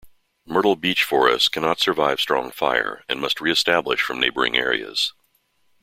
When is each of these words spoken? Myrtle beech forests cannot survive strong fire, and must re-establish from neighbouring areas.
Myrtle 0.47 0.75
beech 0.75 1.03
forests 1.03 1.47
cannot 1.47 1.79
survive 1.79 2.19
strong 2.19 2.49
fire, 2.49 3.03
and 3.07 3.21
must 3.21 3.39
re-establish 3.39 4.01
from 4.01 4.19
neighbouring 4.19 4.57
areas. 4.57 5.13